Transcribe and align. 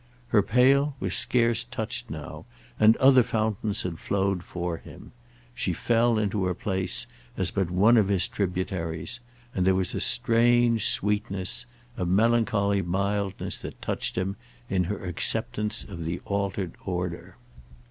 Her 0.29 0.41
pail 0.41 0.95
was 0.99 1.13
scarce 1.13 1.63
touched 1.63 2.09
now, 2.09 2.47
and 2.79 2.97
other 2.97 3.21
fountains 3.21 3.83
had 3.83 3.99
flowed 3.99 4.41
for 4.43 4.77
him; 4.77 5.11
she 5.53 5.73
fell 5.73 6.17
into 6.17 6.43
her 6.45 6.55
place 6.55 7.05
as 7.37 7.51
but 7.51 7.69
one 7.69 7.97
of 7.97 8.07
his 8.07 8.27
tributaries; 8.27 9.19
and 9.53 9.63
there 9.63 9.75
was 9.75 9.93
a 9.93 10.01
strange 10.01 10.87
sweetness—a 10.89 12.03
melancholy 12.07 12.81
mildness 12.81 13.61
that 13.61 13.79
touched 13.79 14.15
him—in 14.17 14.85
her 14.85 15.05
acceptance 15.05 15.83
of 15.83 16.03
the 16.03 16.19
altered 16.25 16.73
order. 16.83 17.37